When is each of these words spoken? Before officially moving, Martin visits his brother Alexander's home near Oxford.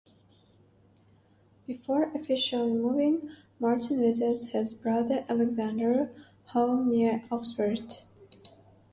Before 1.67 2.05
officially 2.15 2.73
moving, 2.73 3.29
Martin 3.59 3.99
visits 3.99 4.49
his 4.49 4.73
brother 4.73 5.23
Alexander's 5.29 6.07
home 6.45 6.89
near 6.89 7.23
Oxford. 7.29 7.99